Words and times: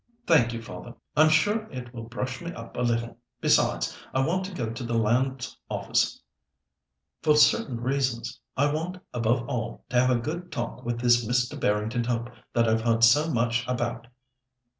"Thank 0.25 0.51
you, 0.51 0.63
father. 0.63 0.95
I'm 1.15 1.29
sure 1.29 1.67
it 1.69 1.93
will 1.93 2.05
brush 2.05 2.41
me 2.41 2.51
up 2.53 2.75
a 2.75 2.81
little; 2.81 3.19
besides, 3.39 3.95
I 4.15 4.25
want 4.25 4.45
to 4.45 4.51
go 4.51 4.71
to 4.71 4.83
the 4.83 4.97
Lands 4.97 5.55
Office 5.69 6.19
for 7.21 7.35
certain 7.35 7.79
reasons. 7.79 8.39
I 8.57 8.73
want, 8.73 8.97
above 9.13 9.47
all, 9.47 9.85
to 9.89 9.99
have 10.01 10.09
a 10.09 10.19
good 10.19 10.51
talk 10.51 10.83
with 10.83 11.01
this 11.01 11.23
Mr. 11.23 11.59
Barrington 11.59 12.05
Hope 12.05 12.31
that 12.53 12.67
I've 12.67 12.81
heard 12.81 13.03
so 13.03 13.29
much 13.31 13.63
about." 13.67 14.07